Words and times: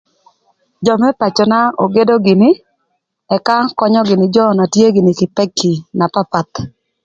Jö 0.85 0.93
më 1.01 1.09
pacöna 1.19 1.59
ogedo 1.83 2.15
gïnï 2.25 2.49
ëka 3.35 3.57
könyö 3.79 4.01
gïnï 4.09 4.27
jö 4.35 4.45
na 4.57 4.65
tye 4.73 4.87
gïnï 4.95 5.17
kï 5.19 5.27
peki 5.37 5.71
na 5.97 6.05
papath. 6.13 6.55